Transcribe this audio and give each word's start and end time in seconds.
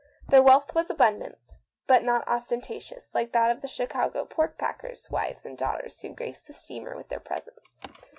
Their 0.29 0.41
wealth 0.41 0.73
was 0.73 0.89
abundant, 0.89 1.39
but 1.85 2.01
not 2.03 2.27
ostentatious, 2.27 3.13
like 3.13 3.33
that 3.33 3.51
of 3.51 3.61
the 3.61 3.67
Chicago 3.67 4.25
pork 4.25 4.57
packers 4.57 5.03
7 5.03 5.13
wives 5.13 5.45
and 5.45 5.55
daughters 5.55 5.99
who 5.99 6.09
graced 6.09 6.47
the 6.47 6.53
steamer 6.53 6.95
with 6.97 7.09
their 7.09 7.19
presence. 7.19 7.77